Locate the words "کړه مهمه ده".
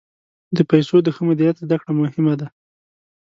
1.81-2.47